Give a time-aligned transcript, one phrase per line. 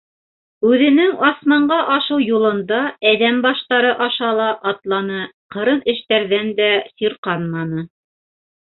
[0.69, 5.23] Үҙенең асманға ашыу юлында әҙәм баштары аша ла атланы,
[5.57, 7.91] ҡырын эштәрҙән дә сирҡанманы.